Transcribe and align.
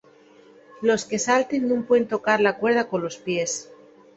Los 0.87 1.01
que 1.09 1.19
salten 1.27 1.61
nun 1.65 1.81
puen 1.87 2.03
tocar 2.13 2.39
la 2.45 2.57
cuerda 2.61 2.89
colos 2.91 3.15
pies. 3.25 3.51